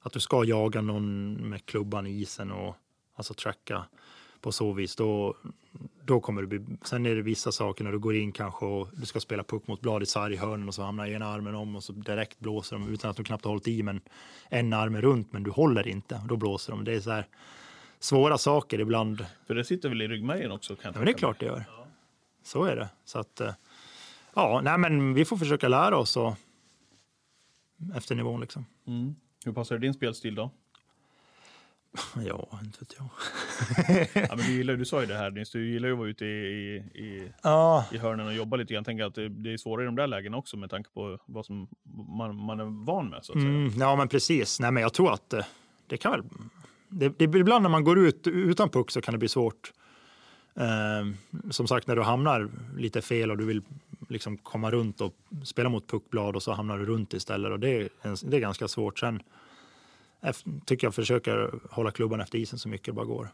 [0.00, 2.76] Att du ska jaga någon med klubban i isen och
[3.16, 3.84] alltså tracka
[4.40, 4.96] på så vis.
[4.96, 5.36] Då,
[6.04, 8.88] då kommer det bli, sen är det vissa saker när du går in kanske och
[8.92, 11.54] du ska spela puck mot blad i sarg i hörnen och så hamnar ena armen
[11.54, 14.00] om och så direkt blåser de utan att de knappt har hållit i men
[14.48, 16.84] en arm är runt men du håller inte och då blåser de.
[16.84, 17.26] Det är så här
[18.04, 19.26] svåra saker ibland.
[19.46, 20.76] För det sitter väl i ryggmärgen också?
[20.76, 21.64] Kan Ja, men det är klart det gör.
[22.42, 22.88] Så är det.
[23.04, 23.52] Så att, eh,
[24.34, 26.34] ja, nej, men vi får försöka lära oss och,
[27.96, 28.66] efter nivån liksom.
[28.86, 29.14] Mm.
[29.44, 30.50] Hur passar din spelstil då?
[32.26, 33.08] Ja, inte vet jag.
[34.28, 36.24] Ja, men du, gillar, du sa ju det här du gillar ju att vara ute
[36.24, 38.84] i, i, Ja, i hörnen och jobba lite grann.
[38.84, 41.46] Tänker att det, det är svårare i de där lägena också med tanke på vad
[41.46, 41.68] som
[42.08, 43.24] man, man är van med.
[43.24, 43.54] Så att säga.
[43.54, 44.60] mm, ja men precis.
[44.60, 45.44] Nej, men jag tror att eh,
[45.86, 46.22] det kan väl...
[46.94, 49.72] Det, det, ibland när man går ut utan puck så kan det bli svårt.
[50.56, 51.06] Eh,
[51.50, 53.62] som sagt, när du hamnar lite fel och du vill
[54.08, 57.52] liksom komma runt och spela mot puckblad och så hamnar du runt istället.
[57.52, 57.88] Och det, är,
[58.30, 58.98] det är ganska svårt.
[58.98, 59.22] Sen
[60.22, 63.28] ef- tycker jag försöker hålla klubban efter isen så mycket det bara går.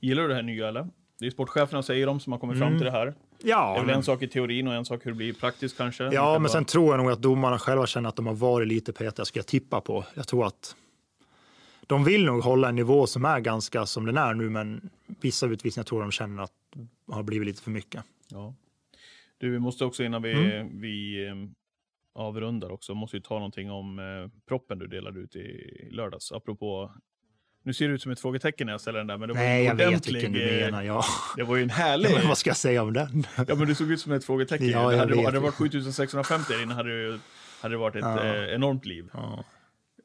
[0.00, 0.88] Gillar du det här nya eller?
[1.18, 3.14] Det är sportcheferna säger de som har kommit fram till det här.
[3.42, 5.76] Ja, Det är väl en sak i teorin och en sak hur det blir praktiskt
[5.76, 6.04] kanske.
[6.04, 8.34] Ja, kan men vara- sen tror jag nog att domarna själva känner att de har
[8.34, 10.04] varit lite petiga, ska jag tippa på.
[10.14, 10.76] Jag tror att
[11.86, 15.46] de vill nog hålla en nivå som är ganska som den är nu, men vissa
[15.46, 16.52] utvisningar tror de känner att
[17.10, 18.04] har blivit lite för mycket.
[18.28, 18.54] Ja.
[19.38, 20.80] Du, vi måste också innan vi, Mm.
[20.80, 21.34] vi eh,
[22.14, 24.04] avrundar också, måste vi ta någonting om eh,
[24.48, 26.32] proppen du delade ut i lördags.
[26.32, 26.92] Apropå,
[27.62, 29.40] nu ser det ut som ett frågetecken när jag ställer den där, men det var
[29.40, 30.82] Nej, jag vet vilken du eh, menar.
[30.82, 31.04] Ja.
[31.36, 32.10] Det var ju en härlig...
[32.18, 33.26] Men vad ska jag säga om den?
[33.36, 34.68] Ja, men du såg ut som ett frågetecken.
[34.70, 37.18] Ja, det hade, det varit 7650 där inne hade det,
[37.60, 38.24] hade det varit ett Ja.
[38.24, 39.10] eh, enormt liv.
[39.12, 39.44] Ja.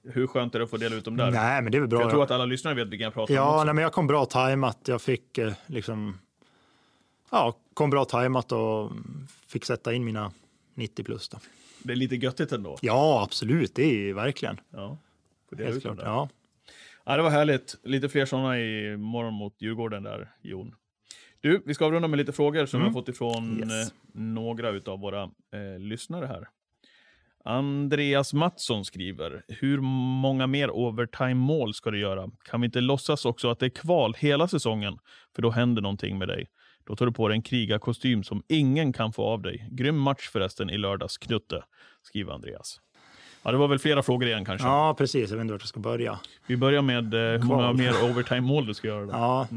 [0.04, 1.32] Hur skönt är det att få dela ut dem där?
[1.32, 2.02] Nej, men det är väl För bra.
[2.06, 3.64] jag tror att alla lyssnare vet vilken jag pratar om Ja, också.
[3.66, 4.78] nej, men jag kom bra tajmat.
[4.88, 6.18] Jag fick eh, liksom...
[7.32, 8.92] Ja, kom bra tajmat och
[9.48, 10.32] fick sätta in mina
[10.74, 11.30] 90 plus.
[11.30, 11.38] Då.
[11.84, 12.78] Det är lite göttigt ändå.
[12.82, 13.76] Ja, absolut.
[13.76, 14.60] Det är ju verkligen.
[14.70, 14.98] Ja.
[15.58, 15.98] Helt klart.
[16.02, 16.30] Ja.
[17.04, 17.76] Ja, det var härligt.
[17.84, 20.76] Lite fler sådana i morgon mot Djurgården där, Jon.
[21.42, 23.70] Du, vi ska avrunda med lite frågor som vi har fått ifrån Mm.
[23.70, 23.88] Yes.
[23.88, 26.48] eh, några av våra eh, lyssnare här.
[27.46, 29.82] Andreas Mattsson skriver, hur
[30.22, 32.30] många mer overtime-mål ska du göra?
[32.44, 34.98] Kan vi inte låtsas också att det är kval hela säsongen?
[35.36, 36.48] För då händer någonting med dig.
[36.88, 39.68] Då tar du på dig en krigarkostym som ingen kan få av dig.
[39.72, 41.64] Grym match förresten i lördags, Knutte,
[42.02, 42.80] skriver Andreas.
[43.44, 44.68] Ja, det var väl flera frågor igen kanske.
[44.68, 45.30] ja, precis.
[45.30, 46.20] Jag vet inte vart jag ska börja.
[46.48, 49.06] Vi börjar med eh, hur många mer overtime-mål du ska göra.
[49.06, 49.12] Då.
[49.12, 49.48] Ja.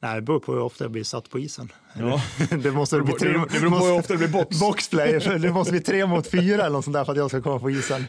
[0.00, 1.72] Nej, det beror på hur ofta jag blir satt på isen.
[1.94, 2.20] Ja.
[2.62, 4.60] det måste bli tre, det beror på hur ofta det blir box.
[4.60, 5.20] boxplay.
[5.20, 7.42] för Det måste bli tre mot fyra eller något sånt där för att jag ska
[7.42, 8.00] komma på isen.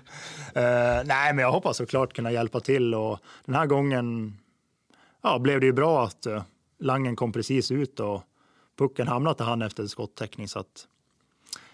[0.55, 0.63] Eh,
[1.05, 4.37] nej, men jag hoppas såklart kunna hjälpa till och den här gången
[5.23, 6.41] ja, blev det ju bra att uh,
[6.79, 8.21] Langen kom precis ut och
[8.77, 10.47] pucken hamnade till han efter skottäckning.
[10.47, 10.87] Så att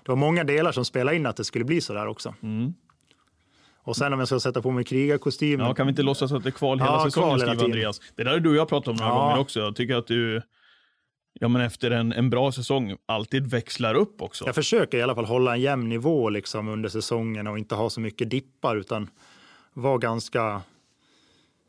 [0.04, 2.36] det var många delar som spelade in att det skulle bli så där också.
[2.42, 2.74] Mm.
[3.88, 5.60] Och sen om jag ska sätta på mig krigarkostym.
[5.60, 7.64] Ja, kan vi inte låtsas att det är kval hela Ja, säsongen, kval hela.
[7.64, 8.02] Andreas.
[8.16, 9.20] Det där har du och jag pratat om några Ja.
[9.28, 9.60] gånger också.
[9.60, 10.42] Jag tycker att du,
[11.34, 14.46] ja men efter en, en bra säsong, alltid växlar upp också.
[14.46, 17.90] Jag försöker i alla fall hålla en jämn nivå liksom under säsongen och inte ha
[17.90, 19.10] så mycket dippar utan
[19.74, 20.62] vara ganska...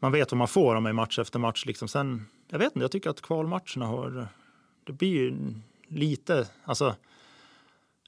[0.01, 1.67] Man vet vad man får av mig match efter match.
[1.67, 1.89] Liksom.
[1.89, 4.29] Sen, jag vet inte, jag tycker att kvalmatcherna har...
[4.85, 5.35] Det blir ju
[5.89, 6.49] lite...
[6.65, 6.95] Alltså,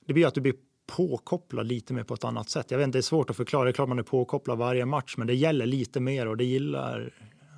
[0.07, 0.55] det blir att du blir
[0.97, 2.71] påkopplad lite mer på ett annat sätt.
[2.71, 3.65] Jag vet inte, det är svårt att förklara.
[3.65, 6.45] Det är klart man är påkopplad varje match, men det gäller lite mer och det
[6.45, 7.11] gillar...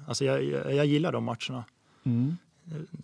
[0.08, 1.64] Alltså jag, jag, gillar de matcherna.
[2.04, 2.36] Mm.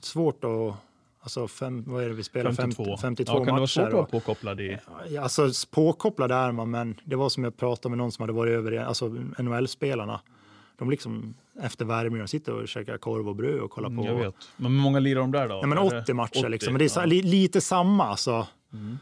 [0.01, 0.75] Svårt att...
[1.21, 2.53] Alltså fem, vad är det vi spelar?
[2.53, 2.85] 52.
[2.85, 3.67] 50, 52 ja, kan det vara matcher.
[3.73, 4.79] svårt att vara och- påkopplad i...
[5.21, 8.51] Alltså påkopplad är man, men det var som jag pratade med någon som hade varit
[8.53, 9.09] över, i- alltså
[9.39, 10.21] NHL-spelarna.
[10.79, 13.93] De liksom efter värmningen de sitter och käkar korv och bröd och kollar på.
[13.95, 14.35] Mm, Jag vet.
[14.57, 15.55] Men hur många lirar de där då?
[15.55, 16.49] Ja, men Är det 80 matcher 80?
[16.49, 16.73] liksom.
[16.73, 17.03] Men det är ja.
[17.05, 17.11] Mm.
[17.11, 18.31] li, lite samma alltså.
[18.73, 18.95] Eh,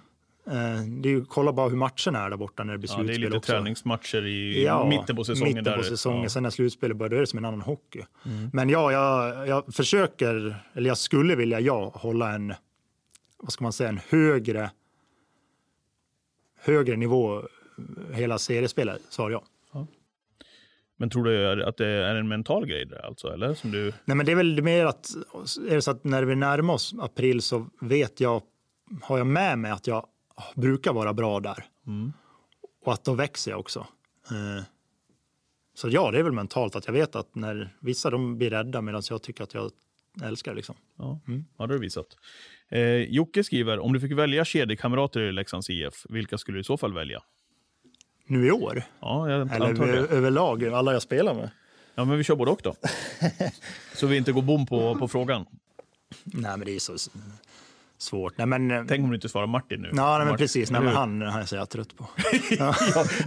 [1.02, 3.02] det är ju, kolla bara hur matcherna är där borta när det blir Ja, det
[3.02, 3.52] är slutspel lite också.
[3.52, 5.48] träningsmatcher i Ja, mitten på säsongen.
[5.54, 5.76] Mitten där.
[5.76, 6.22] på säsongen.
[6.22, 6.28] Ja.
[6.28, 8.02] Sen när slutspelet börjar, då är det som en annan hockey.
[8.26, 8.50] Mm.
[8.52, 12.54] Men ja, jag, jag försöker, eller jag skulle vilja, ja, hålla en,
[13.38, 14.70] vad ska man säga, en högre,
[16.61, 17.42] högre nivå
[18.12, 19.42] hela seriespelet, sa jag.
[20.96, 23.28] Men tror du att det är en mental grej där alltså?
[23.28, 23.54] Eller?
[23.54, 23.92] Som du...
[24.04, 25.11] Nej, men det är väl mer att,
[25.70, 28.42] är det så att när vi närmar oss april så vet jag,
[29.02, 30.07] har jag med mig att jag
[30.55, 31.64] brukar vara bra där.
[31.87, 32.12] Mm.
[32.85, 33.87] Och att då växer jag också.
[34.31, 34.64] Eh,
[35.75, 38.81] Så ja, det är väl mentalt att jag vet att när vissa de blir rädda
[38.83, 39.70] medan jag tycker att jag
[40.23, 40.75] älskar liksom.
[40.99, 41.44] Ja, Mm.
[41.59, 42.07] ja det har du visat.
[42.68, 46.64] Eh, Jocke skriver, om du fick välja kedjekamrater i Leksands IF, vilka skulle du i
[46.64, 47.23] så fall välja?
[48.27, 48.83] Nu i år?
[49.01, 49.92] Ja, jag Eller antar det.
[49.99, 51.51] överlag, alla jag spelar med?
[51.94, 52.75] Ja, men vi kör både och då.
[53.94, 55.47] Så vi inte går bom på, på frågan.
[56.25, 56.92] Nej, men det är så
[57.98, 58.38] svårt.
[58.38, 59.90] Nej, men, eh, Tänk om du inte svarar Martin nu.
[59.96, 60.70] ja, nej, men precis.
[60.70, 62.09] Nej, men han, han är jag trött på.
[62.59, 62.74] ja,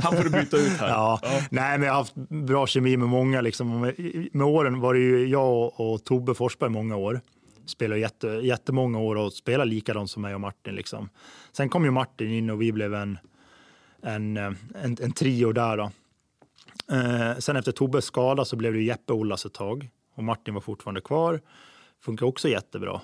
[0.03, 0.89] han får du byta ut här.
[0.89, 1.19] Ja.
[1.49, 3.41] Nej, men jag har haft bra kemi med många.
[3.41, 3.82] Liksom.
[3.82, 3.95] Med,
[4.32, 7.21] med åren var det ju jag och, och Tobbe Forsberg många år.
[7.65, 10.75] Spelade jätte, jättemånga år och spelade likadant som mig och Martin.
[10.75, 11.10] Liksom.
[11.51, 13.17] Sen kom ju Martin in och vi blev en,
[14.03, 14.51] en, eh,
[14.84, 15.77] en, en trio där.
[15.77, 15.91] Då.
[16.91, 19.89] Eh, sen efter Tobbes skada så blev det Jeppe och Ollas ett tag.
[20.15, 21.41] Och Martin var fortfarande kvar.
[22.01, 23.01] Funkar också jättebra.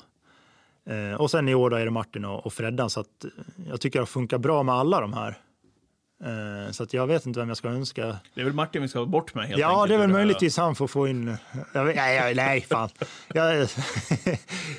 [0.85, 2.89] Eh, och sen i år då är det Martin och, och Freddan.
[2.89, 3.29] Så att, eh,
[3.69, 5.37] jag tycker det funkar bra med alla de här.
[6.25, 8.17] Eh, så att jag vet inte vem jag ska önska.
[8.33, 9.89] Det är väl Martin vi ska bort med helt Ja, enkelt.
[9.89, 11.25] det är väl möjligtvis han får få in...
[11.73, 12.89] Vet, nej, nej, fan.
[13.33, 13.67] Jag,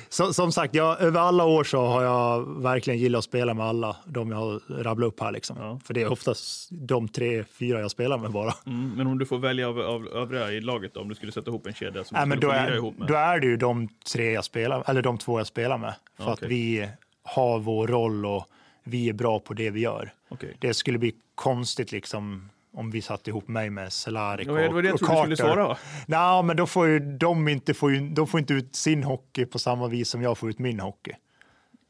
[0.33, 3.95] som, sagt, jag, över alla år så har jag verkligen gillat att spela med alla
[4.05, 5.31] de jag har rabblat upp här.
[5.31, 5.57] Liksom.
[5.59, 5.79] Ja.
[5.85, 8.53] För det är oftast de tre, fyra jag spelar med bara.
[8.65, 11.31] Mm, men om du får välja av, av övriga i laget då, om du skulle
[11.31, 13.07] sätta ihop en kedja som Nej, du men skulle då, få lira är, ihop med?
[13.07, 15.93] då är det ju de tre jag spelar, eller de två jag spelar med.
[16.17, 16.89] För Ja, att vi
[17.23, 18.45] har vår roll och
[18.83, 20.13] vi är bra på det vi gör.
[20.29, 20.55] Okej.
[20.59, 24.69] Det skulle bli konstigt liksom om vi satte ihop mig med Cehlárik Ja, och, det
[24.69, 25.55] var det jag och trodde du skulle Carter.
[25.55, 25.77] svara.
[26.07, 29.45] Nej, men då får ju de inte, får ju, de får inte ut sin hockey
[29.45, 31.11] på samma vis som jag får ut min hockey.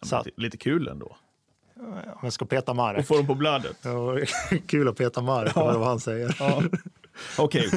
[0.01, 1.15] Så att, Lite, kul ändå.
[2.05, 3.08] om jag ska peta Och Marek.
[3.08, 3.77] få dem på bladet.
[3.81, 4.17] Ja,
[4.67, 5.77] kul att peta Marek, ja.
[5.77, 6.36] vad han säger.
[6.39, 6.62] Ja.
[7.38, 7.69] Okej,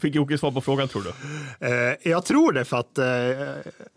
[0.00, 1.12] fick Jocke svar på frågan tror du?
[1.66, 3.06] Eh, jag tror det för att eh,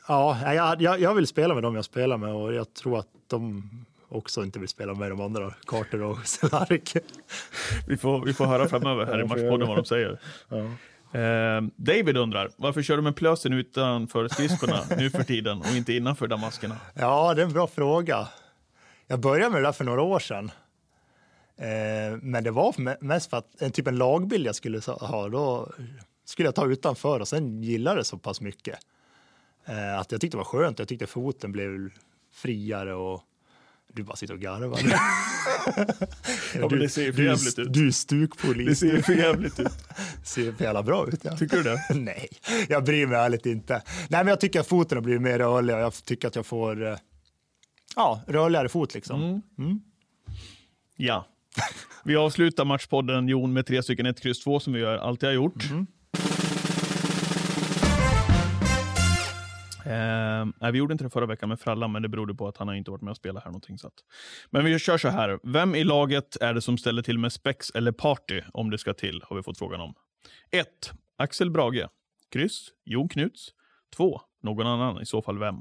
[0.08, 3.70] ja, jag, jag vill spela med dem jag spelar med och jag tror att de
[4.14, 6.96] också inte vill spela med de andra, Carter och Cehlárik.
[7.88, 10.20] Vi får, vi får höra framöver här i Matchpodden vad de säger.
[10.50, 10.58] Ja.
[11.20, 15.94] Eh, David undrar, varför kör du med plösen utanför skridskorna nu för tiden och inte
[15.94, 16.78] innanför damaskerna?
[16.94, 18.28] Ja, det är en bra fråga.
[19.08, 20.52] Jag började med det där för några år sedan.
[21.58, 25.30] Eh, men det var me- mest för att en typ en lagbild jag skulle ha,
[25.30, 25.72] då
[26.26, 28.80] skulle jag ta utanför och sen gillade det så pass mycket.
[29.66, 31.90] Eh, att jag tyckte det var skönt, jag tyckte foten blev
[32.34, 33.22] friare och
[33.96, 34.80] du bara sitter och garvar.
[36.60, 37.74] Ja, men det ser för du, jävligt ut.
[37.74, 38.68] du är stukpolis.
[38.68, 39.68] Det ser för jävligt ut.
[40.24, 41.20] ser för jävla bra ut.
[41.24, 41.38] Ja.
[41.38, 41.80] Tycker du det?
[41.94, 42.28] Nej,
[42.70, 43.74] jag bryr mig ärligt inte.
[44.10, 46.46] Nej, men jag tycker att foten har blivit mer rörlig och jag tycker att jag
[46.46, 46.98] får eh,
[47.96, 49.42] ja, rörligare fot liksom.
[50.98, 51.28] Ja.
[52.04, 55.34] Vi avslutar matchpodden Jon med tre stycken 1, kryss 2 som vi gör- alltid har
[55.34, 55.64] gjort.
[59.86, 62.58] Eh, nej, vi gjorde inte det förra veckan med Frallan, men det berodde på att
[62.58, 63.78] han har inte varit med och spelat här någonting.
[63.78, 63.94] Så att.
[64.50, 65.40] Men vi kör så här.
[65.44, 68.94] Vem i laget är det som ställer till med spex eller party om det ska
[68.94, 69.24] till?
[69.26, 69.94] Har vi fått frågan om.
[70.52, 70.68] 1.
[71.18, 71.88] Axel Brage.
[72.32, 72.68] Kryss.
[72.86, 73.50] Jon Knuts.
[73.96, 74.22] 2.
[74.42, 75.56] Någon annan, i så fall vem?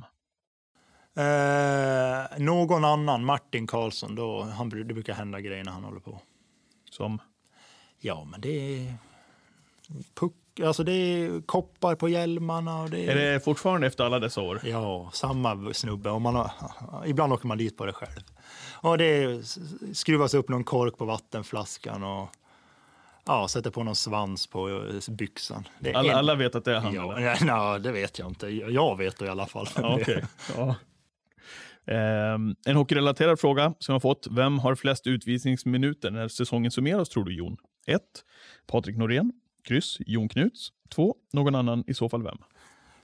[1.17, 6.21] Eh, någon annan, Martin Karlsson, då, han, det brukar hända grejer när han håller på.
[6.91, 7.19] Som...
[7.99, 8.95] Ja, men det är
[10.15, 12.83] puck alltså det är koppar på hjälmarna.
[12.83, 14.61] Och det är, Är det fortfarande efter alla dessa år?
[14.65, 16.11] Ja, samma snubbe.
[16.11, 16.51] Och man har,
[17.07, 18.21] ibland åker man dit på det själv.
[18.81, 19.43] Och det
[19.93, 22.29] skruvas upp någon kork på vattenflaskan och
[23.27, 25.69] ja, sätter på någon svans på byxan.
[25.95, 26.95] Alla, en- alla vet att det är han?
[26.95, 28.49] Ja, nej, nej, det vet jag inte.
[28.49, 29.67] Jag vet det i alla fall.
[29.77, 30.25] Ja, okej.
[30.57, 30.75] ja.
[31.87, 34.27] Ehm, en hockeyrelaterad fråga som jag har fått.
[34.31, 37.57] Vem har flest utvisningsminuter när säsongen summeras tror du Jon?
[37.87, 38.01] 1.
[38.67, 39.33] Patrik Norén.
[39.63, 39.99] Kryss.
[40.07, 40.73] Jon Knuts.
[40.95, 41.15] 2.
[41.33, 42.39] Någon annan, i så fall vem?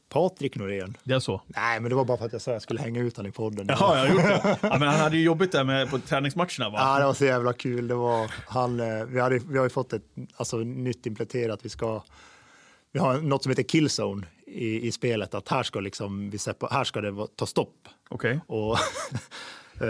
[0.08, 0.96] Patrik Norén.
[1.04, 1.42] Det är så?
[1.46, 3.30] Nej, men det var bara för att jag sa att jag skulle hänga ut honom
[3.30, 3.66] i podden.
[3.68, 4.58] Jaha, jag gjort det.
[4.62, 6.78] Ja, men han hade ju jobbigt där med på träningsmatcherna va?
[6.78, 7.88] Ja, det var så jävla kul.
[7.88, 10.02] Det var, han, eh, vi, hade, vi har ju fått ett
[10.36, 11.60] alltså, nytt implementerat.
[11.62, 12.02] Vi, ska,
[12.92, 15.34] vi har något som heter killzone i, i spelet.
[15.34, 17.88] Att här ska, liksom, vi separ, här ska det ta stopp.
[18.08, 18.40] Okej.
[18.46, 18.78] Och eh,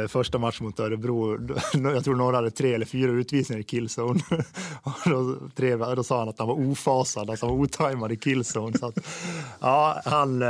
[0.09, 1.38] första matchen mot Örebro,
[1.72, 4.20] jag tror några hade tre eller fyra utvisningar i killzone.
[4.83, 8.79] Och då, tre, då sa han att han var ofasad, han var otajmad i killzone.
[8.79, 8.98] Så att,
[9.61, 10.42] ja, han...
[10.42, 10.48] eh,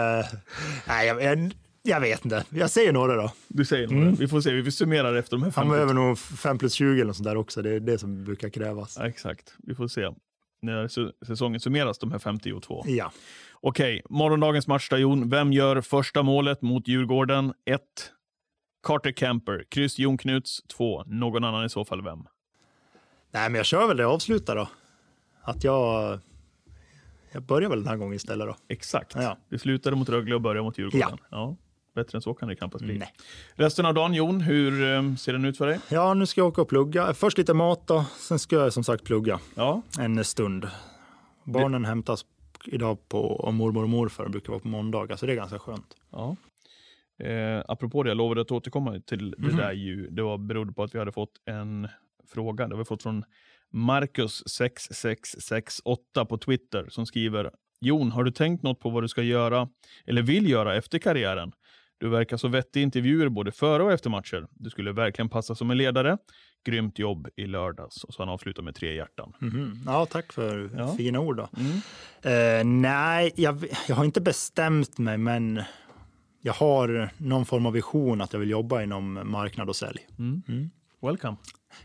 [0.88, 2.44] Nej, jag, jag, jag vet inte.
[2.50, 3.32] Jag säger några då.
[3.48, 4.10] Du säger nog det.
[4.20, 4.52] Vi får se.
[4.52, 5.72] Vi får summera det efter de här Han fem.
[5.72, 7.62] behöver nog 5 plus 20 eller något sånt där också.
[7.62, 8.96] Det är det som brukar krävas.
[9.00, 9.54] Ja, exakt.
[9.58, 10.08] Vi får se.
[10.62, 12.84] När sä- säsongen summeras, de här 52.
[12.86, 13.12] Ja.
[13.60, 15.30] Okej, morgondagens match då, Jon.
[15.30, 17.52] Vem gör första målet mot Djurgården?
[17.70, 17.80] 1.
[18.82, 19.64] Carter Camper.
[19.68, 20.62] Kryss Jon Knuts.
[20.62, 21.04] 2.
[21.06, 22.18] Någon annan i så fall vem?
[23.30, 24.06] Nej, men jag kör väl det.
[24.06, 24.68] Avsluta då.
[25.42, 26.18] Att jag...
[27.32, 28.56] Jag börjar väl den här gången istället då.
[28.68, 29.14] Exakt.
[29.14, 29.38] Ja.
[29.48, 31.18] Vi slutade mot Rögle och började mot Djurgården.
[31.30, 31.56] Ja.
[31.94, 32.98] Bättre än så kan det knappast bli.
[32.98, 33.12] Nej.
[33.54, 35.80] Resten av dagen, Jon, hur eh, ser den ut för dig?
[35.88, 37.14] Ja, nu ska jag åka och plugga.
[37.14, 38.04] Först lite mat då.
[38.18, 40.68] Sen ska jag som sagt plugga Ja, en stund.
[41.44, 42.24] Barnen hämtas
[42.64, 44.24] idag på mormor och morfar.
[44.24, 45.94] Det brukar vara på måndagar, så det är ganska skönt.
[46.10, 46.36] Ja.
[47.18, 49.56] Eh, apropå det, jag lovade att återkomma till det Mhm.
[49.56, 50.10] där ju.
[50.10, 51.88] Det var berodde på att vi hade fått en
[52.28, 52.68] fråga.
[52.68, 53.24] Det har vi fått från
[53.72, 57.50] Marcus6668 på Twitter som skriver
[57.80, 59.68] Jon, har du tänkt något på vad du ska göra
[60.06, 61.52] eller vill göra efter karriären?
[61.98, 64.46] Du verkar så vettig i intervjuer både före och efter matcher.
[64.50, 66.18] Du skulle verkligen passa som en ledare.
[66.64, 68.04] Grymt jobb i lördags.
[68.04, 69.32] Och så han avslutar med tre hjärtan.
[69.38, 69.78] Mhm.
[69.86, 70.94] Ja, tack för Ja.
[70.96, 71.36] fina ord.
[71.36, 71.48] Då.
[71.56, 71.72] Mm.
[72.22, 75.62] Eh, nej, jag, jag har inte bestämt mig, men
[76.40, 80.06] jag har någon form av vision att jag vill jobba inom marknad och sälj.
[81.00, 81.36] Welcome.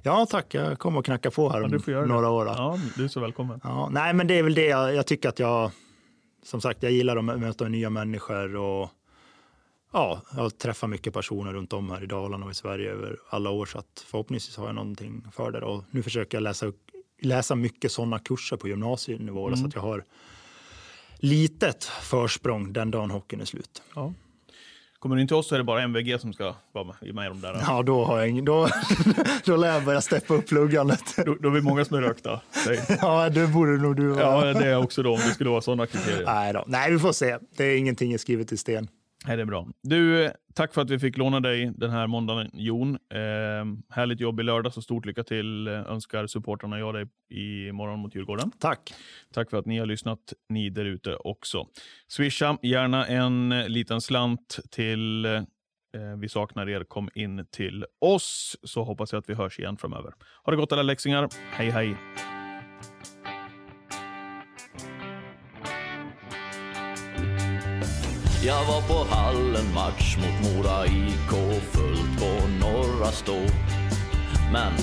[0.03, 0.53] Ja, tack.
[0.53, 2.27] Jag kommer att knacka på här Ja, om några det.
[2.27, 2.45] år.
[2.45, 2.51] Då.
[2.51, 3.59] Ja, du är så välkommen.
[3.63, 5.71] Ja, nej, men det är väl det jag, jag tycker att jag...
[6.43, 8.89] Som sagt, jag gillar att möta nya människor och
[9.93, 13.17] ja, jag har träffat mycket personer runt om här i Dalarna och i Sverige över
[13.29, 15.61] alla år så att förhoppningsvis har jag någonting för det.
[15.61, 16.71] Och nu försöker jag läsa,
[17.21, 20.03] läsa mycket sådana kurser på gymnasienivå då, så att jag har
[21.17, 23.81] litet försprång den dagen hockeyn är slut.
[23.95, 24.13] Ja.
[25.03, 27.25] Kommer du inte till oss så är det bara MVG som ska vara med, med
[27.25, 27.61] i de där.
[27.67, 28.67] Ja, då, har jag då,
[29.45, 31.03] då lär jag börja steppa upp pluggandet.
[31.25, 32.41] Då, då är vi många som är rökta.
[33.01, 34.47] Ja, det borde nog du vara.
[34.47, 36.25] Ja, det är också då om det skulle vara sådana kriterier.
[36.25, 36.63] Nej, då.
[36.67, 37.37] Nej, vi får se.
[37.57, 38.87] Det är ingenting skrivet i sten.
[39.25, 39.67] Nej, det är bra.
[39.83, 42.89] Du, tack för att vi fick låna dig den här måndagen, Jon.
[42.95, 43.19] Eh,
[43.89, 47.99] härligt jobb i lördag, så stort lycka till eh, önskar supportrarna jag dig i morgon
[47.99, 48.51] mot Djurgården.
[48.59, 48.93] Tack.
[49.33, 51.67] Tack för att ni har lyssnat, ni där ute också.
[52.07, 55.41] Swisha gärna en eh, liten slant till eh,
[56.17, 56.83] Vi saknar er.
[56.83, 60.13] Kom in till oss, så hoppas jag att vi hörs igen framöver.
[60.43, 61.29] Ha det gott alla läxingar.
[61.51, 61.95] Hej, hej!
[68.45, 73.39] Jag var på hallen match mot Mora IK fullt på Norra Stå.
[74.51, 74.73] Men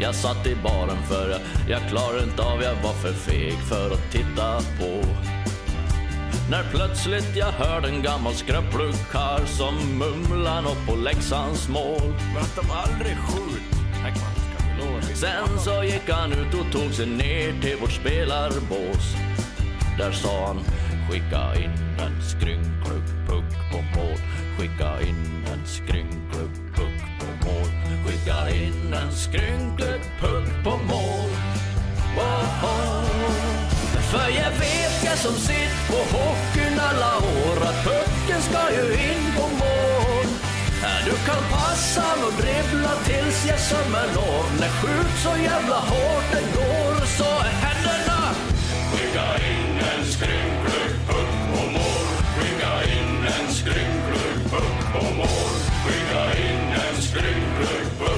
[0.00, 3.90] jag satt i baren för jag, jag klarade inte av, jag var för feg för
[3.90, 5.02] att titta på.
[6.50, 12.14] När plötsligt jag hörde en gammal skröplig karl som mumlade något på Leksands mål.
[12.34, 13.62] Men att de aldrig skjut.
[15.14, 19.16] Sen så gick han ut och tog sig ner till vårt spelarbås.
[19.98, 20.60] Där sa han,
[21.10, 22.81] skicka in en skrynklig
[28.54, 31.30] in en skrynklig puck på mål.
[32.16, 33.32] Wow.
[34.10, 39.24] För jag vet, jag som sitt på hockeyn alla år, att pucken ska ju in
[39.36, 40.26] på mål.
[41.04, 44.08] Du kan passa och dribbla tills jag sömmer
[44.60, 48.02] När skjut så jävla hårt det går, så är händerna
[49.12, 52.06] skicka in en skrynklig puck på mål.
[52.36, 55.52] Skicka in en skrynklig puck på mål.
[55.84, 58.11] Skicka in en skrynklig puck